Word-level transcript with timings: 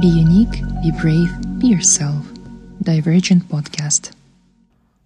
Be 0.00 0.06
unique, 0.06 0.62
be 0.82 0.90
brave, 0.90 1.30
be 1.58 1.68
yourself. 1.68 2.24
Divergent 2.80 3.46
Podcast. 3.46 4.14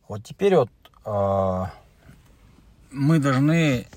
Вот 0.07 0.23
теперь 0.23 0.55
вот 0.55 0.71
э, 1.05 1.65
мы 2.92 3.19
должны 3.19 3.89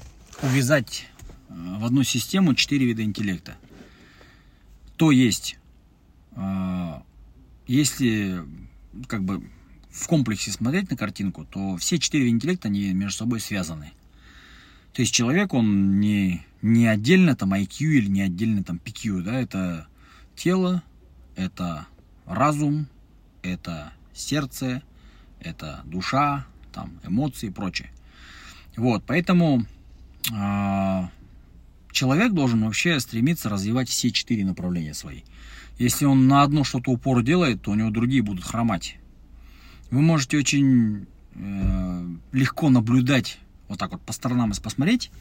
увязать 0.41 1.05
э, 1.49 1.53
в 1.77 1.85
одну 1.85 2.01
систему 2.01 2.55
четыре 2.55 2.87
вида 2.87 3.03
интеллекта. 3.03 3.55
То 4.97 5.11
есть, 5.11 5.59
э, 6.35 6.93
если 7.67 8.43
как 9.07 9.23
бы 9.23 9.43
в 9.91 10.07
комплексе 10.07 10.49
смотреть 10.49 10.89
на 10.89 10.97
картинку, 10.97 11.45
то 11.45 11.77
все 11.77 11.99
четыре 11.99 12.23
вида 12.23 12.35
интеллекта, 12.37 12.67
они 12.67 12.93
между 12.93 13.19
собой 13.19 13.41
связаны. 13.41 13.91
То 14.93 15.03
есть 15.03 15.13
человек, 15.13 15.53
он 15.53 15.99
не, 15.99 16.43
не 16.63 16.87
отдельно 16.87 17.35
там 17.35 17.53
IQ 17.53 17.83
или 17.83 18.07
не 18.07 18.23
отдельно 18.23 18.63
там 18.63 18.81
PQ, 18.83 19.21
да, 19.21 19.39
это 19.39 19.87
тело, 20.39 20.81
это 21.35 21.85
разум, 22.25 22.87
это 23.43 23.91
сердце, 24.13 24.81
это 25.39 25.81
душа, 25.85 26.45
там, 26.71 26.99
эмоции 27.05 27.47
и 27.47 27.51
прочее. 27.51 27.91
Вот, 28.77 29.03
поэтому 29.05 29.65
э, 30.31 31.07
человек 31.91 32.31
должен 32.31 32.63
вообще 32.63 32.99
стремиться 33.01 33.49
развивать 33.49 33.89
все 33.89 34.11
четыре 34.11 34.45
направления 34.45 34.93
свои. 34.93 35.21
Если 35.77 36.05
он 36.05 36.27
на 36.27 36.43
одно 36.43 36.63
что-то 36.63 36.91
упор 36.91 37.21
делает, 37.21 37.61
то 37.61 37.71
у 37.71 37.75
него 37.75 37.89
другие 37.89 38.21
будут 38.21 38.45
хромать. 38.45 38.97
Вы 39.91 40.01
можете 40.01 40.37
очень 40.37 41.05
э, 41.35 42.07
легко 42.31 42.69
наблюдать, 42.69 43.39
вот 43.67 43.77
так 43.77 43.91
вот 43.91 44.01
по 44.01 44.13
сторонам, 44.13 44.49
если 44.49 44.63
посмотреть, 44.63 45.11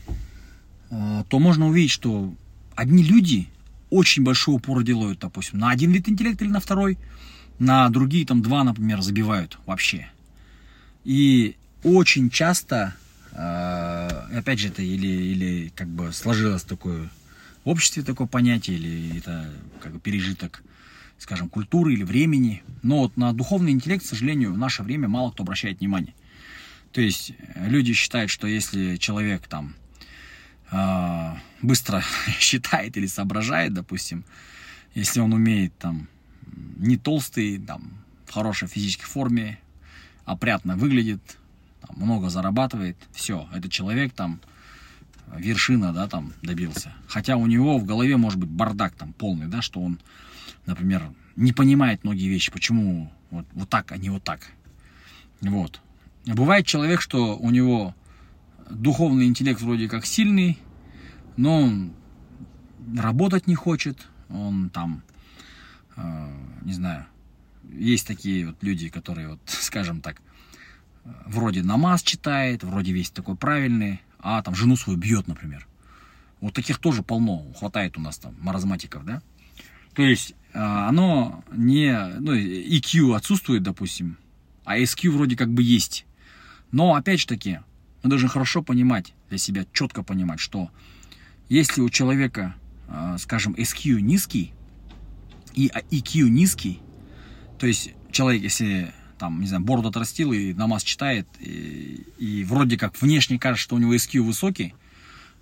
э, 0.90 1.24
то 1.28 1.38
можно 1.40 1.66
увидеть, 1.66 1.90
что 1.90 2.32
одни 2.76 3.02
люди 3.02 3.48
очень 3.90 4.22
большой 4.22 4.56
упор 4.56 4.82
делают, 4.82 5.20
допустим, 5.20 5.58
на 5.58 5.70
один 5.70 5.92
вид 5.92 6.08
интеллекта 6.08 6.44
или 6.44 6.52
на 6.52 6.60
второй, 6.60 6.98
на 7.58 7.88
другие 7.88 8.26
там 8.26 8.42
два, 8.42 8.64
например, 8.64 9.00
забивают 9.00 9.58
вообще. 9.66 10.08
И 11.04 11.56
очень 11.82 12.30
часто, 12.30 12.94
э, 13.32 14.38
опять 14.38 14.58
же, 14.58 14.68
это 14.68 14.82
или, 14.82 15.06
или 15.06 15.72
как 15.74 15.88
бы 15.88 16.12
сложилось 16.12 16.62
такое 16.62 17.08
в 17.64 17.70
обществе 17.70 18.02
такое 18.02 18.26
понятие, 18.26 18.78
или 18.78 19.18
это 19.18 19.50
как 19.80 19.92
бы 19.92 20.00
пережиток, 20.00 20.62
скажем, 21.18 21.48
культуры 21.48 21.92
или 21.92 22.02
времени. 22.02 22.62
Но 22.82 23.00
вот 23.00 23.16
на 23.16 23.32
духовный 23.32 23.72
интеллект, 23.72 24.04
к 24.04 24.08
сожалению, 24.08 24.52
в 24.52 24.58
наше 24.58 24.82
время 24.82 25.08
мало 25.08 25.30
кто 25.32 25.42
обращает 25.42 25.80
внимание. 25.80 26.14
То 26.92 27.00
есть 27.00 27.32
люди 27.56 27.92
считают, 27.92 28.30
что 28.30 28.46
если 28.46 28.96
человек 28.96 29.46
там 29.48 29.74
э, 30.70 31.34
быстро 31.62 32.02
считает 32.38 32.96
или 32.96 33.06
соображает, 33.06 33.74
допустим, 33.74 34.24
если 34.94 35.20
он 35.20 35.32
умеет 35.32 35.76
там 35.78 36.08
не 36.76 36.96
толстый, 36.96 37.58
там, 37.58 37.92
в 38.26 38.32
хорошей 38.32 38.68
физической 38.68 39.06
форме, 39.06 39.58
опрятно 40.24 40.76
выглядит, 40.76 41.20
там, 41.86 41.96
много 41.96 42.30
зарабатывает, 42.30 42.96
все, 43.12 43.48
этот 43.54 43.70
человек 43.70 44.12
там 44.12 44.40
вершина, 45.36 45.92
да, 45.92 46.08
там 46.08 46.32
добился. 46.42 46.92
Хотя 47.06 47.36
у 47.36 47.46
него 47.46 47.78
в 47.78 47.84
голове 47.84 48.16
может 48.16 48.38
быть 48.38 48.48
бардак 48.48 48.94
там 48.94 49.12
полный, 49.12 49.46
да, 49.46 49.62
что 49.62 49.80
он, 49.80 49.98
например, 50.66 51.10
не 51.36 51.52
понимает 51.52 52.04
многие 52.04 52.28
вещи, 52.28 52.50
почему 52.50 53.12
вот, 53.30 53.46
вот 53.52 53.68
так, 53.68 53.92
а 53.92 53.96
не 53.96 54.10
вот 54.10 54.24
так. 54.24 54.40
Вот. 55.40 55.80
Бывает 56.26 56.66
человек, 56.66 57.00
что 57.00 57.36
у 57.36 57.50
него 57.50 57.94
духовный 58.70 59.26
интеллект 59.26 59.60
вроде 59.60 59.88
как 59.88 60.06
сильный, 60.06 60.58
но 61.36 61.62
он 61.62 61.92
работать 62.96 63.46
не 63.46 63.54
хочет, 63.54 64.08
он 64.28 64.70
там, 64.70 65.02
э, 65.96 66.28
не 66.62 66.72
знаю, 66.72 67.06
есть 67.72 68.06
такие 68.06 68.46
вот 68.46 68.56
люди, 68.62 68.88
которые 68.88 69.28
вот, 69.28 69.40
скажем 69.46 70.00
так, 70.00 70.20
вроде 71.26 71.62
намаз 71.62 72.02
читает, 72.02 72.64
вроде 72.64 72.92
весь 72.92 73.10
такой 73.10 73.36
правильный, 73.36 74.02
а 74.18 74.42
там 74.42 74.54
жену 74.54 74.76
свою 74.76 74.98
бьет, 74.98 75.28
например. 75.28 75.66
Вот 76.40 76.54
таких 76.54 76.78
тоже 76.78 77.02
полно, 77.02 77.44
хватает 77.58 77.96
у 77.98 78.00
нас 78.00 78.18
там 78.18 78.34
маразматиков, 78.40 79.04
да? 79.04 79.22
То 79.94 80.02
есть 80.02 80.34
э, 80.52 80.58
оно 80.58 81.42
не, 81.52 81.96
ну, 82.20 82.34
EQ 82.34 83.16
отсутствует, 83.16 83.62
допустим, 83.62 84.16
а 84.64 84.78
SQ 84.78 85.10
вроде 85.10 85.36
как 85.36 85.52
бы 85.52 85.62
есть. 85.62 86.06
Но 86.70 86.94
опять 86.94 87.20
же 87.20 87.26
таки, 87.26 87.60
мы 88.08 88.10
должны 88.10 88.30
хорошо 88.30 88.62
понимать 88.62 89.12
для 89.28 89.36
себя, 89.36 89.66
четко 89.74 90.02
понимать, 90.02 90.40
что 90.40 90.70
если 91.50 91.82
у 91.82 91.90
человека, 91.90 92.54
э, 92.88 93.16
скажем, 93.18 93.52
SQ 93.54 94.00
низкий 94.00 94.54
и 95.52 95.68
EQ 95.68 96.30
низкий, 96.30 96.80
то 97.58 97.66
есть 97.66 97.92
человек, 98.10 98.42
если 98.44 98.94
там, 99.18 99.40
не 99.42 99.46
знаю, 99.46 99.62
бороду 99.62 99.90
отрастил 99.90 100.32
и 100.32 100.54
намаз 100.54 100.84
читает, 100.84 101.28
и, 101.38 102.06
и 102.18 102.44
вроде 102.44 102.78
как 102.78 102.98
внешне 103.02 103.38
кажется, 103.38 103.64
что 103.64 103.76
у 103.76 103.78
него 103.78 103.94
SQ 103.94 104.22
высокий, 104.22 104.74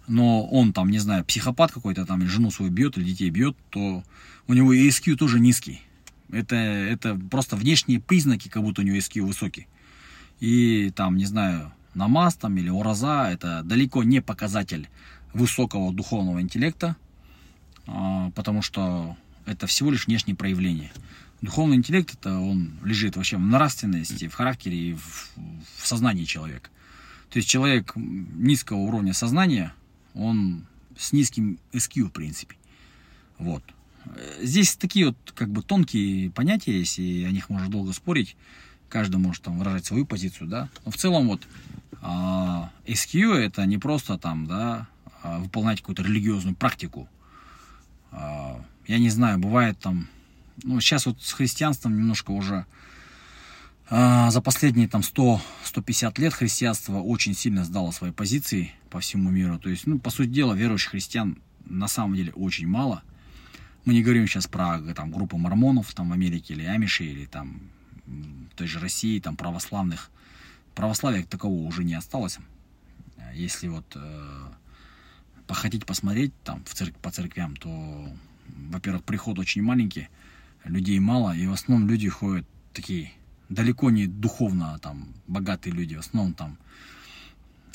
но 0.08 0.44
он 0.44 0.72
там, 0.72 0.90
не 0.90 0.98
знаю, 0.98 1.24
психопат 1.24 1.70
какой-то 1.70 2.04
там, 2.04 2.20
или 2.22 2.28
жену 2.28 2.50
свою 2.50 2.72
бьет, 2.72 2.98
или 2.98 3.04
детей 3.04 3.30
бьет, 3.30 3.56
то 3.70 4.02
у 4.48 4.54
него 4.54 4.72
и 4.72 4.88
SQ 4.88 5.14
тоже 5.14 5.38
низкий. 5.38 5.82
Это, 6.32 6.56
это 6.56 7.14
просто 7.30 7.54
внешние 7.54 8.00
признаки, 8.00 8.48
как 8.48 8.64
будто 8.64 8.82
у 8.82 8.84
него 8.84 8.96
SQ 8.96 9.22
высокий. 9.22 9.68
И 10.40 10.90
там, 10.96 11.16
не 11.16 11.26
знаю, 11.26 11.72
намаз 11.96 12.36
там 12.36 12.56
или 12.56 12.68
ураза, 12.68 13.28
это 13.30 13.62
далеко 13.64 14.04
не 14.04 14.20
показатель 14.20 14.88
высокого 15.32 15.92
духовного 15.92 16.40
интеллекта, 16.40 16.96
а, 17.86 18.30
потому 18.30 18.62
что 18.62 19.16
это 19.44 19.66
всего 19.66 19.90
лишь 19.90 20.06
внешнее 20.06 20.36
проявление. 20.36 20.92
Духовный 21.42 21.76
интеллект 21.76 22.14
это 22.14 22.38
он 22.38 22.72
лежит 22.82 23.16
вообще 23.16 23.36
в 23.36 23.40
нравственности, 23.40 24.28
в 24.28 24.34
характере 24.34 24.90
и 24.90 24.94
в, 24.94 25.30
в 25.78 25.86
сознании 25.86 26.24
человека. 26.24 26.70
То 27.30 27.38
есть 27.38 27.48
человек 27.48 27.92
низкого 27.96 28.78
уровня 28.78 29.12
сознания, 29.12 29.74
он 30.14 30.66
с 30.96 31.12
низким 31.12 31.58
SQ 31.72 32.04
в 32.04 32.10
принципе. 32.10 32.56
Вот. 33.38 33.62
Здесь 34.40 34.76
такие 34.76 35.06
вот 35.06 35.16
как 35.34 35.50
бы 35.50 35.62
тонкие 35.62 36.30
понятия 36.30 36.78
есть, 36.78 36.98
и 36.98 37.24
о 37.24 37.30
них 37.30 37.50
можно 37.50 37.68
долго 37.68 37.92
спорить. 37.92 38.36
Каждый 38.88 39.16
может 39.16 39.42
там 39.42 39.58
выражать 39.58 39.84
свою 39.84 40.06
позицию, 40.06 40.48
да. 40.48 40.68
Но 40.84 40.92
в 40.92 40.96
целом 40.96 41.26
вот 41.26 41.42
SQ 42.02 43.34
это 43.34 43.66
не 43.66 43.78
просто 43.78 44.18
там, 44.18 44.46
да, 44.46 44.88
а, 45.22 45.38
выполнять 45.38 45.80
какую-то 45.80 46.02
религиозную 46.02 46.54
практику. 46.54 47.08
А, 48.12 48.60
я 48.86 48.98
не 48.98 49.10
знаю, 49.10 49.38
бывает 49.38 49.78
там, 49.78 50.08
ну, 50.62 50.80
сейчас 50.80 51.06
вот 51.06 51.20
с 51.22 51.32
христианством 51.32 51.96
немножко 51.96 52.30
уже 52.30 52.64
а, 53.88 54.30
за 54.30 54.40
последние 54.40 54.88
там 54.88 55.00
100-150 55.00 56.20
лет 56.20 56.34
христианство 56.34 56.98
очень 56.98 57.34
сильно 57.34 57.64
сдало 57.64 57.90
свои 57.90 58.12
позиции 58.12 58.72
по 58.90 59.00
всему 59.00 59.30
миру. 59.30 59.58
То 59.58 59.68
есть, 59.68 59.86
ну, 59.86 59.98
по 59.98 60.10
сути 60.10 60.28
дела, 60.28 60.54
верующих 60.54 60.92
христиан 60.92 61.38
на 61.64 61.88
самом 61.88 62.14
деле 62.14 62.32
очень 62.32 62.68
мало. 62.68 63.02
Мы 63.84 63.94
не 63.94 64.02
говорим 64.02 64.26
сейчас 64.26 64.46
про 64.46 64.80
там, 64.94 65.10
группу 65.10 65.38
мормонов 65.38 65.92
там, 65.94 66.10
в 66.10 66.12
Америке 66.12 66.54
или 66.54 66.64
амиши, 66.64 67.04
или 67.04 67.24
там 67.26 67.60
в 68.06 68.56
той 68.56 68.66
же 68.66 68.78
России, 68.78 69.20
там 69.20 69.36
православных. 69.36 70.10
Православия 70.76 71.24
такового 71.24 71.66
уже 71.66 71.82
не 71.82 71.94
осталось. 71.94 72.38
Если 73.34 73.66
вот 73.66 73.84
э, 73.96 74.48
походить, 75.48 75.84
посмотреть 75.84 76.32
там 76.44 76.62
в 76.64 76.74
церк 76.74 76.94
по 76.98 77.10
церквям, 77.10 77.56
то, 77.56 78.08
во-первых, 78.70 79.02
приход 79.02 79.40
очень 79.40 79.62
маленький, 79.62 80.08
людей 80.62 81.00
мало, 81.00 81.34
и 81.34 81.46
в 81.48 81.52
основном 81.52 81.88
люди 81.88 82.08
ходят 82.08 82.46
такие 82.72 83.12
далеко 83.48 83.90
не 83.90 84.06
духовно 84.06 84.78
там 84.80 85.08
богатые 85.26 85.72
люди, 85.72 85.94
в 85.94 86.00
основном 86.00 86.34
там 86.34 86.58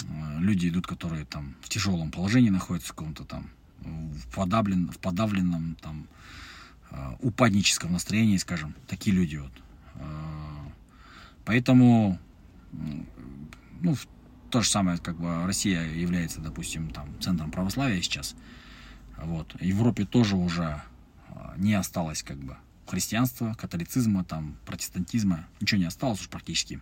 э, 0.03 0.39
люди 0.39 0.67
идут, 0.69 0.87
которые 0.87 1.25
там 1.25 1.55
в 1.61 1.69
тяжелом 1.69 2.11
положении 2.11 2.49
находятся, 2.49 2.89
в 2.89 2.95
каком-то 2.95 3.25
там 3.25 3.49
в, 3.81 4.27
подавлен, 4.35 4.89
в 4.91 4.99
подавленном 4.99 5.75
там 5.81 6.07
э, 6.91 7.15
упадническом 7.19 7.93
настроении, 7.93 8.37
скажем, 8.37 8.75
такие 8.87 9.15
люди 9.15 9.37
вот. 9.37 9.51
Э, 9.95 10.69
поэтому, 11.45 12.19
ну, 12.71 13.95
то 14.49 14.61
же 14.61 14.69
самое, 14.69 14.97
как 14.97 15.17
бы 15.17 15.45
Россия 15.45 15.83
является, 15.83 16.41
допустим, 16.41 16.89
там 16.89 17.09
центром 17.19 17.51
православия 17.51 18.01
сейчас. 18.01 18.35
Вот. 19.17 19.53
В 19.53 19.63
Европе 19.63 20.05
тоже 20.05 20.35
уже 20.35 20.81
не 21.57 21.73
осталось 21.73 22.23
как 22.23 22.37
бы 22.37 22.57
христианства, 22.87 23.55
католицизма, 23.57 24.23
там, 24.23 24.57
протестантизма, 24.65 25.47
ничего 25.61 25.79
не 25.79 25.87
осталось 25.87 26.19
уж 26.19 26.27
практически. 26.27 26.81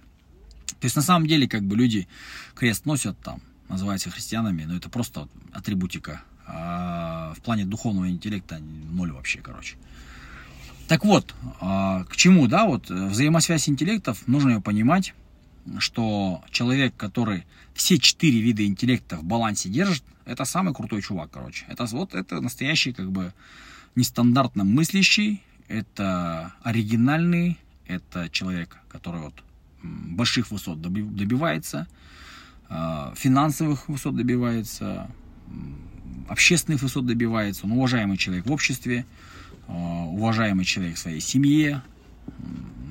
То 0.80 0.86
есть 0.86 0.96
на 0.96 1.02
самом 1.02 1.28
деле 1.28 1.48
как 1.48 1.64
бы 1.64 1.76
люди 1.76 2.08
крест 2.56 2.86
носят 2.86 3.20
там, 3.20 3.42
называются 3.68 4.10
христианами, 4.10 4.64
но 4.64 4.76
это 4.76 4.90
просто 4.90 5.28
атрибутика. 5.52 6.22
А 6.48 7.34
в 7.36 7.42
плане 7.42 7.66
духовного 7.66 8.10
интеллекта 8.10 8.60
ноль 8.60 9.12
вообще, 9.12 9.40
короче. 9.40 9.78
Так 10.88 11.06
вот, 11.06 11.36
а, 11.62 12.06
к 12.06 12.16
чему, 12.16 12.48
да, 12.48 12.66
вот 12.66 12.90
взаимосвязь 12.90 13.70
интеллектов, 13.70 14.28
нужно 14.28 14.50
ее 14.50 14.62
понимать, 14.62 15.14
что 15.80 16.44
человек, 16.52 16.96
который 16.98 17.46
все 17.74 17.98
четыре 17.98 18.40
вида 18.42 18.66
интеллекта 18.66 19.18
в 19.18 19.24
балансе 19.24 19.70
держит, 19.70 20.04
это 20.26 20.46
самый 20.46 20.74
крутой 20.74 21.02
чувак, 21.02 21.32
короче. 21.32 21.66
Это 21.68 21.86
вот 21.86 22.14
это 22.14 22.42
настоящий, 22.42 22.94
как 22.94 23.12
бы, 23.12 23.34
нестандартно 23.96 24.64
мыслящий, 24.64 25.42
Это 25.68 26.54
оригинальный, 26.64 27.60
это 27.86 28.30
человек, 28.30 28.78
который 28.90 29.22
вот 29.22 29.34
больших 29.84 30.52
высот 30.52 30.82
добивается, 30.82 31.88
а, 32.70 33.14
финансовых 33.16 33.88
высот 33.88 34.16
добивается, 34.16 35.10
общественных 36.28 36.82
высот 36.82 37.06
добивается, 37.06 37.66
он 37.66 37.74
уважаемый 37.74 38.18
человек 38.18 38.46
в 38.46 38.52
обществе, 38.52 39.06
а, 39.68 39.74
уважаемый 40.06 40.66
человек 40.66 40.96
в 40.96 41.00
своей 41.00 41.22
семье, 41.22 41.82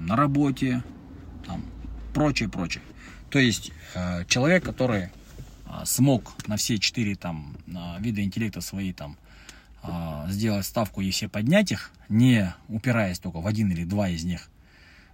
на 0.06 0.16
работе, 0.16 0.82
там, 1.46 1.62
прочее, 2.18 2.48
прочее. 2.48 2.82
То 3.30 3.38
есть 3.38 3.70
а, 3.94 4.24
человек, 4.24 4.64
который 4.64 5.10
смог 5.84 6.34
на 6.48 6.56
все 6.56 6.78
четыре 6.78 7.14
там 7.14 7.56
вида 8.00 8.22
интеллекта 8.22 8.60
свои 8.60 8.92
там 8.92 9.16
сделать 10.28 10.66
ставку 10.66 11.00
и 11.00 11.10
все 11.10 11.28
поднять 11.28 11.70
их, 11.70 11.92
не 12.08 12.52
упираясь 12.66 13.20
только 13.20 13.36
в 13.40 13.46
один 13.46 13.70
или 13.70 13.84
два 13.84 14.08
из 14.08 14.24
них, 14.24 14.50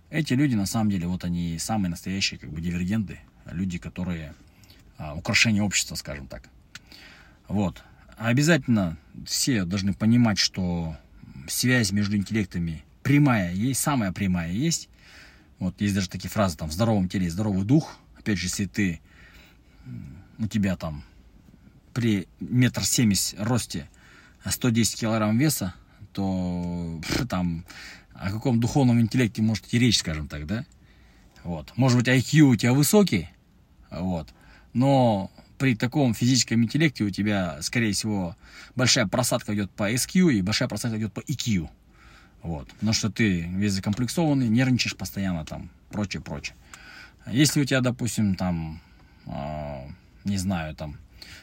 эти 0.08 0.32
люди, 0.32 0.54
на 0.54 0.64
самом 0.64 0.90
деле, 0.90 1.06
вот 1.06 1.24
они 1.24 1.58
самые 1.58 1.90
настоящие 1.90 2.38
как 2.38 2.50
бы 2.50 2.62
дивергенты, 2.62 3.18
люди, 3.50 3.78
которые 3.78 4.32
украшение 5.16 5.62
общества, 5.62 5.96
скажем 5.96 6.26
так. 6.28 6.48
Вот. 7.48 7.82
Обязательно 8.16 8.96
все 9.26 9.64
должны 9.64 9.92
понимать, 9.92 10.38
что 10.38 10.96
связь 11.48 11.92
между 11.92 12.16
интеллектами 12.16 12.84
прямая 13.02 13.52
есть, 13.52 13.80
самая 13.80 14.12
прямая 14.12 14.52
есть. 14.52 14.88
Вот 15.64 15.80
есть 15.80 15.94
даже 15.94 16.08
такие 16.08 16.30
фразы, 16.30 16.56
там, 16.56 16.68
в 16.68 16.72
здоровом 16.72 17.08
теле 17.08 17.30
здоровый 17.30 17.64
дух. 17.64 17.96
Опять 18.18 18.38
же, 18.38 18.46
если 18.46 18.66
ты, 18.66 19.00
у 20.38 20.46
тебя 20.46 20.76
там 20.76 21.04
при 21.92 22.28
метр 22.40 22.84
семьдесят 22.84 23.40
росте 23.40 23.88
110 24.44 25.00
килограмм 25.00 25.38
веса, 25.38 25.74
то 26.12 27.00
там 27.28 27.64
о 28.12 28.30
каком 28.30 28.60
духовном 28.60 29.00
интеллекте 29.00 29.42
может 29.42 29.66
идти 29.66 29.78
речь, 29.78 29.98
скажем 29.98 30.28
так, 30.28 30.46
да? 30.46 30.64
Вот. 31.42 31.72
Может 31.76 31.98
быть, 31.98 32.08
IQ 32.08 32.40
у 32.40 32.56
тебя 32.56 32.72
высокий, 32.72 33.28
вот, 33.90 34.32
но 34.72 35.30
при 35.58 35.76
таком 35.76 36.14
физическом 36.14 36.62
интеллекте 36.62 37.04
у 37.04 37.10
тебя, 37.10 37.58
скорее 37.62 37.92
всего, 37.92 38.36
большая 38.74 39.06
просадка 39.06 39.54
идет 39.54 39.70
по 39.70 39.92
SQ 39.92 40.32
и 40.32 40.42
большая 40.42 40.68
просадка 40.68 40.98
идет 40.98 41.12
по 41.12 41.20
EQ. 41.20 41.68
Вот. 42.44 42.68
Потому 42.74 42.92
что 42.92 43.10
ты 43.10 43.40
весь 43.40 43.72
закомплексованный, 43.72 44.48
нервничаешь 44.48 44.94
постоянно 44.94 45.46
там, 45.46 45.70
прочее, 45.90 46.22
прочее. 46.22 46.54
Если 47.26 47.62
у 47.62 47.64
тебя, 47.64 47.80
допустим, 47.80 48.34
там, 48.34 48.82
э, 49.24 49.88
не 50.24 50.36
знаю, 50.36 50.76
там, 50.76 50.98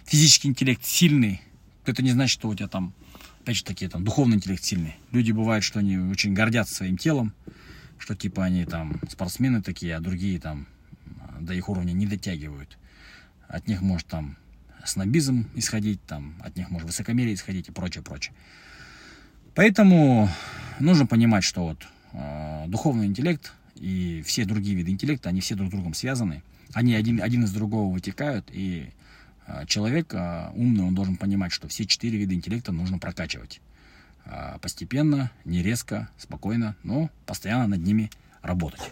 физический 0.06 0.48
интеллект 0.48 0.86
сильный, 0.86 1.42
то 1.84 1.92
это 1.92 2.04
не 2.04 2.12
значит, 2.12 2.40
что 2.40 2.50
у 2.50 2.56
тебя 2.56 2.68
там 2.68 2.94
опять 3.42 3.56
же 3.56 3.64
таки, 3.64 3.88
там, 3.88 4.04
духовный 4.04 4.36
интеллект 4.36 4.64
сильный. 4.64 4.96
Люди 5.12 5.32
бывают, 5.32 5.64
что 5.64 5.80
они 5.80 5.98
очень 5.98 6.36
гордятся 6.36 6.76
своим 6.76 6.98
телом, 6.98 7.34
что 7.98 8.16
типа 8.16 8.44
они 8.44 8.66
там 8.66 9.02
спортсмены 9.10 9.64
такие, 9.64 9.96
а 9.96 10.02
другие 10.02 10.40
там 10.40 10.68
до 11.40 11.56
их 11.56 11.68
уровня 11.68 11.94
не 11.94 12.06
дотягивают. 12.06 12.78
От 13.48 13.68
них 13.68 13.82
может 13.82 14.06
там 14.06 14.38
снобизм 14.86 15.50
исходить, 15.56 16.00
там, 16.06 16.36
от 16.44 16.56
них 16.58 16.70
может 16.70 16.86
высокомерие 16.86 17.34
исходить 17.34 17.70
и 17.70 17.72
прочее, 17.72 18.04
прочее. 18.04 18.36
Поэтому 19.56 20.30
нужно 20.82 21.06
понимать, 21.06 21.44
что 21.44 21.64
вот 21.64 21.88
э, 22.14 22.66
духовный 22.68 23.06
интеллект 23.06 23.54
и 23.76 24.24
все 24.26 24.46
другие 24.46 24.76
виды 24.76 24.92
интеллекта, 24.92 25.30
они 25.30 25.42
все 25.42 25.56
друг 25.56 25.70
с 25.70 25.72
другом 25.72 25.94
связаны. 25.94 26.44
Они 26.74 26.94
один, 26.96 27.22
один 27.22 27.44
из 27.44 27.52
другого 27.52 27.92
вытекают, 27.92 28.46
и 28.52 28.92
а, 29.46 29.66
человек 29.66 30.14
а, 30.14 30.52
умный, 30.56 30.86
он 30.86 30.96
должен 30.96 31.18
понимать, 31.18 31.52
что 31.52 31.68
все 31.68 31.86
четыре 31.86 32.18
вида 32.18 32.34
интеллекта 32.34 32.72
нужно 32.72 33.00
прокачивать. 33.00 33.60
А, 34.26 34.58
постепенно, 34.60 35.32
не 35.44 35.62
резко, 35.62 36.10
спокойно, 36.18 36.76
но 36.84 37.10
постоянно 37.26 37.68
над 37.68 37.82
ними 37.82 38.10
работать. 38.42 38.92